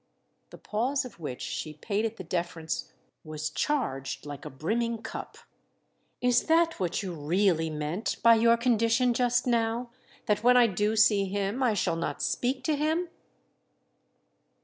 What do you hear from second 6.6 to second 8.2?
what you really meant